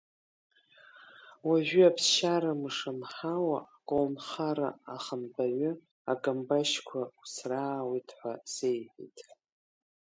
Уажәы 1.47 1.81
аԥсшьарамш 1.89 2.77
анҳауа, 2.91 3.59
аколнхара 3.75 4.69
ахантәаҩы 4.95 5.71
акамбашьқәа 6.11 7.01
усраауеит 7.23 8.09
ҳәа 8.17 8.33
сеиҳәеит. 8.53 9.17